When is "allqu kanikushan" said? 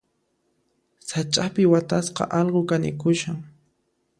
2.39-3.37